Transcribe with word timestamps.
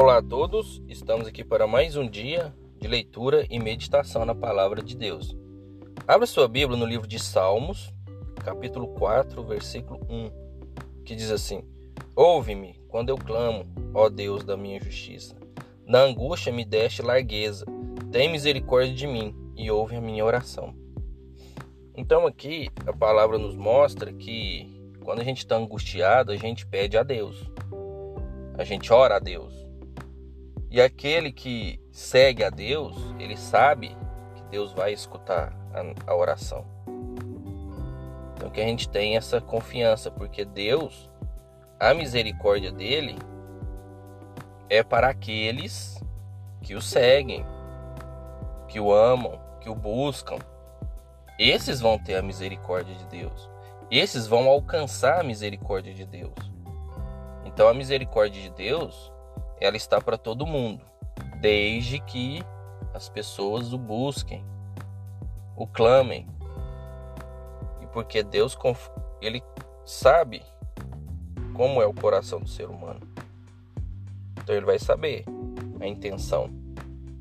Olá 0.00 0.18
a 0.18 0.22
todos, 0.22 0.80
estamos 0.86 1.26
aqui 1.26 1.42
para 1.42 1.66
mais 1.66 1.96
um 1.96 2.08
dia 2.08 2.54
de 2.80 2.86
leitura 2.86 3.44
e 3.50 3.58
meditação 3.58 4.24
na 4.24 4.32
palavra 4.32 4.80
de 4.80 4.96
Deus. 4.96 5.36
Abra 6.06 6.24
sua 6.24 6.46
Bíblia 6.46 6.78
no 6.78 6.86
livro 6.86 7.08
de 7.08 7.18
Salmos, 7.18 7.92
capítulo 8.36 8.86
4, 8.94 9.42
versículo 9.42 9.98
1, 10.08 10.30
que 11.04 11.16
diz 11.16 11.32
assim: 11.32 11.64
Ouve-me 12.14 12.80
quando 12.86 13.08
eu 13.08 13.16
clamo, 13.16 13.66
ó 13.92 14.08
Deus 14.08 14.44
da 14.44 14.56
minha 14.56 14.80
justiça. 14.80 15.34
Na 15.84 16.02
angústia 16.02 16.52
me 16.52 16.64
deste 16.64 17.02
largueza, 17.02 17.66
tem 18.12 18.30
misericórdia 18.30 18.94
de 18.94 19.06
mim 19.08 19.34
e 19.56 19.68
ouve 19.68 19.96
a 19.96 20.00
minha 20.00 20.24
oração. 20.24 20.76
Então 21.96 22.24
aqui 22.24 22.70
a 22.86 22.92
palavra 22.92 23.36
nos 23.36 23.56
mostra 23.56 24.12
que 24.12 24.80
quando 25.00 25.22
a 25.22 25.24
gente 25.24 25.38
está 25.38 25.56
angustiado, 25.56 26.30
a 26.30 26.36
gente 26.36 26.64
pede 26.64 26.96
a 26.96 27.02
Deus. 27.02 27.50
A 28.56 28.62
gente 28.62 28.92
ora 28.92 29.16
a 29.16 29.18
Deus. 29.18 29.67
E 30.70 30.82
aquele 30.82 31.32
que 31.32 31.80
segue 31.90 32.44
a 32.44 32.50
Deus, 32.50 32.94
ele 33.18 33.36
sabe 33.36 33.96
que 34.34 34.42
Deus 34.50 34.72
vai 34.72 34.92
escutar 34.92 35.52
a, 35.72 36.10
a 36.12 36.14
oração. 36.14 36.66
Então 38.36 38.50
que 38.50 38.60
a 38.60 38.64
gente 38.64 38.88
tem 38.88 39.16
essa 39.16 39.40
confiança, 39.40 40.10
porque 40.10 40.44
Deus, 40.44 41.10
a 41.80 41.94
misericórdia 41.94 42.70
dele 42.70 43.16
é 44.68 44.82
para 44.82 45.08
aqueles 45.08 45.98
que 46.60 46.74
o 46.74 46.82
seguem, 46.82 47.46
que 48.68 48.78
o 48.78 48.92
amam, 48.92 49.40
que 49.60 49.70
o 49.70 49.74
buscam. 49.74 50.36
Esses 51.38 51.80
vão 51.80 51.98
ter 51.98 52.16
a 52.16 52.22
misericórdia 52.22 52.94
de 52.94 53.06
Deus. 53.06 53.48
Esses 53.90 54.26
vão 54.26 54.46
alcançar 54.48 55.20
a 55.20 55.24
misericórdia 55.24 55.94
de 55.94 56.04
Deus. 56.04 56.34
Então 57.46 57.68
a 57.68 57.74
misericórdia 57.74 58.42
de 58.42 58.50
Deus 58.50 59.10
ela 59.60 59.76
está 59.76 60.00
para 60.00 60.16
todo 60.16 60.46
mundo, 60.46 60.84
desde 61.40 62.00
que 62.00 62.42
as 62.94 63.08
pessoas 63.08 63.72
o 63.72 63.78
busquem, 63.78 64.44
o 65.56 65.66
clamem. 65.66 66.26
E 67.80 67.86
porque 67.86 68.22
Deus 68.22 68.56
ele 69.20 69.42
sabe 69.84 70.42
como 71.54 71.82
é 71.82 71.86
o 71.86 71.94
coração 71.94 72.40
do 72.40 72.48
ser 72.48 72.68
humano. 72.68 73.00
Então 74.40 74.54
ele 74.54 74.66
vai 74.66 74.78
saber 74.78 75.24
a 75.80 75.86
intenção. 75.86 76.50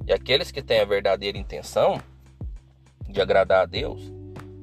E 0.06 0.14
aqueles 0.14 0.52
que 0.52 0.62
têm 0.62 0.80
a 0.80 0.86
verdadeira 0.86 1.38
intenção 1.38 2.00
de 3.10 3.20
agradar 3.20 3.64
a 3.64 3.66
Deus 3.66 4.12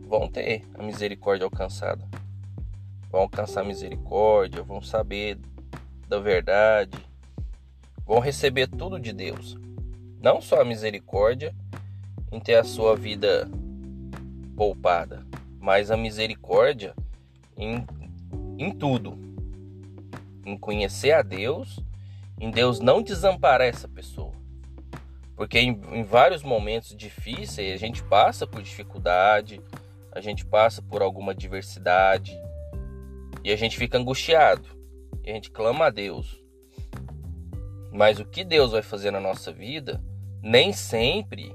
vão 0.07 0.29
ter 0.29 0.65
a 0.75 0.83
misericórdia 0.83 1.45
alcançada. 1.45 2.07
Vão 3.11 3.23
alcançar 3.23 3.61
a 3.61 3.65
misericórdia, 3.65 4.63
vão 4.63 4.81
saber 4.81 5.39
da 6.09 6.19
verdade, 6.19 6.99
vão 8.07 8.19
receber 8.19 8.67
tudo 8.67 8.99
de 8.99 9.13
Deus. 9.13 9.57
Não 10.21 10.41
só 10.41 10.61
a 10.61 10.65
misericórdia 10.65 11.55
em 12.31 12.41
ter 12.41 12.57
a 12.57 12.65
sua 12.65 12.97
vida 12.97 13.49
poupada, 14.57 15.27
mas 15.59 15.91
a 15.91 15.97
misericórdia 15.97 16.95
em, 17.57 17.85
em 18.59 18.71
tudo. 18.71 19.19
Em 20.45 20.57
conhecer 20.57 21.13
a 21.13 21.23
Deus, 21.23 21.81
em 22.41 22.51
Deus 22.51 22.81
não 22.81 23.03
desamparar 23.03 23.67
essa 23.67 23.89
pessoa. 23.89 24.33
Porque 25.37 25.59
em, 25.59 25.81
em 25.93 26.03
vários 26.03 26.43
momentos 26.43 26.95
difíceis 26.97 27.73
a 27.73 27.77
gente 27.77 28.03
passa 28.05 28.47
por 28.47 28.63
dificuldade, 28.63 29.61
a 30.13 30.21
gente 30.21 30.45
passa 30.45 30.81
por 30.81 31.03
alguma 31.03 31.33
adversidade 31.33 32.39
e 33.43 33.51
a 33.51 33.57
gente 33.57 33.77
fica 33.77 33.99
angustiado. 33.99 34.69
E 35.25 35.31
a 35.31 35.35
gente 35.35 35.51
clama 35.51 35.87
a 35.87 35.91
Deus. 35.91 36.44
Mas 37.95 38.19
o 38.19 38.25
que 38.25 38.43
Deus 38.43 38.73
vai 38.73 38.83
fazer 38.83 39.13
na 39.13 39.21
nossa 39.21 39.53
vida 39.53 40.03
nem 40.43 40.73
sempre 40.73 41.55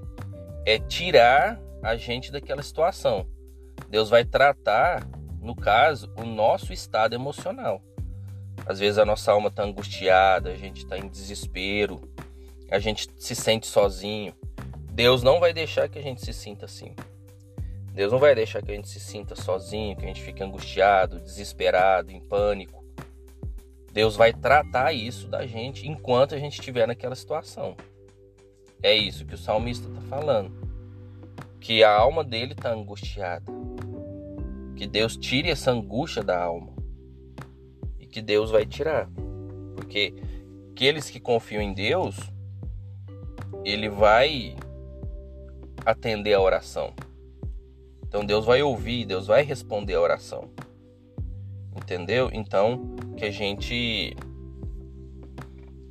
é 0.66 0.80
tirar 0.80 1.60
a 1.84 1.98
gente 1.98 2.32
daquela 2.32 2.64
situação. 2.64 3.28
Deus 3.90 4.10
vai 4.10 4.24
tratar, 4.24 5.06
no 5.42 5.54
caso, 5.54 6.10
o 6.18 6.24
nosso 6.24 6.72
estado 6.72 7.14
emocional. 7.14 7.82
Às 8.66 8.80
vezes 8.80 8.98
a 8.98 9.06
nossa 9.06 9.34
alma 9.34 9.50
está 9.50 9.64
angustiada, 9.64 10.52
a 10.52 10.56
gente 10.56 10.78
está 10.86 10.98
em 10.98 11.10
desespero, 11.10 12.00
a 12.72 12.80
gente 12.80 13.10
se 13.18 13.36
sente 13.36 13.68
sozinho. 13.68 14.34
Deus 14.94 15.22
não 15.22 15.42
vai 15.42 15.52
deixar 15.52 15.90
que 15.90 16.00
a 16.00 16.02
gente 16.02 16.24
se 16.24 16.34
sinta 16.34 16.66
assim. 16.66 16.96
Deus 17.94 18.14
não 18.14 18.20
vai 18.20 18.34
deixar 18.34 18.62
que 18.62 18.72
a 18.72 18.76
gente 18.76 18.88
se 18.88 19.00
sinta 19.00 19.36
sozinho, 19.36 19.98
que 19.98 20.06
a 20.06 20.08
gente 20.08 20.22
fique 20.22 20.42
angustiado, 20.42 21.20
desesperado, 21.20 22.12
em 22.12 22.22
pânico. 22.22 22.79
Deus 23.92 24.16
vai 24.16 24.32
tratar 24.32 24.94
isso 24.94 25.28
da 25.28 25.46
gente 25.46 25.88
enquanto 25.88 26.36
a 26.36 26.38
gente 26.38 26.60
estiver 26.60 26.88
naquela 26.88 27.16
situação. 27.16 27.76
É 28.82 28.94
isso 28.96 29.26
que 29.26 29.34
o 29.34 29.38
salmista 29.38 29.88
está 29.88 30.02
falando. 30.02 30.52
Que 31.60 31.84
a 31.84 31.92
alma 31.92 32.24
dele 32.24 32.54
está 32.54 32.72
angustiada. 32.72 33.52
Que 34.76 34.88
Deus 34.88 35.18
tire 35.18 35.50
essa 35.50 35.72
angústia 35.72 36.24
da 36.24 36.42
alma. 36.42 36.72
E 38.00 38.06
que 38.06 38.22
Deus 38.22 38.52
vai 38.52 38.66
tirar. 38.66 39.10
Porque 39.76 40.14
aqueles 40.72 41.10
que 41.10 41.20
confiam 41.20 41.62
em 41.62 41.74
Deus, 41.74 42.16
ele 43.66 43.90
vai 43.90 44.56
atender 45.86 46.34
a 46.34 46.42
oração. 46.42 46.94
Então 48.08 48.26
Deus 48.26 48.46
vai 48.46 48.64
ouvir, 48.64 49.06
Deus 49.06 49.28
vai 49.28 49.44
responder 49.44 49.96
a 49.96 50.02
oração. 50.02 50.50
Entendeu? 51.76 52.30
Então, 52.34 52.96
que 53.18 53.26
a 53.26 53.32
gente 53.32 54.16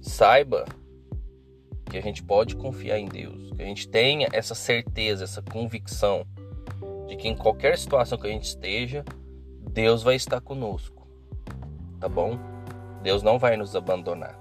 saiba 0.01 0.65
que 1.89 1.97
a 1.97 2.03
gente 2.03 2.23
pode 2.23 2.55
confiar 2.55 2.99
em 2.99 3.07
Deus, 3.07 3.51
que 3.53 3.63
a 3.63 3.65
gente 3.65 3.89
tenha 3.89 4.29
essa 4.33 4.55
certeza, 4.55 5.25
essa 5.25 5.43
convicção 5.43 6.25
de 7.07 7.17
que 7.17 7.27
em 7.27 7.37
qualquer 7.37 7.79
situação 7.79 8.19
que 8.19 8.27
a 8.27 8.31
gente 8.31 8.45
esteja, 8.45 9.05
Deus 9.73 10.03
vai 10.03 10.15
estar 10.15 10.41
conosco. 10.41 11.09
Tá 11.99 12.09
bom? 12.09 12.39
Deus 13.03 13.23
não 13.23 13.39
vai 13.39 13.57
nos 13.57 13.75
abandonar. 13.75 14.39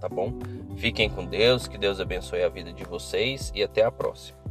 Tá 0.00 0.08
bom? 0.08 0.32
Fiquem 0.76 1.08
com 1.08 1.24
Deus, 1.24 1.68
que 1.68 1.78
Deus 1.78 2.00
abençoe 2.00 2.42
a 2.42 2.48
vida 2.48 2.72
de 2.72 2.84
vocês 2.84 3.52
e 3.54 3.62
até 3.62 3.84
a 3.84 3.90
próxima. 3.90 4.41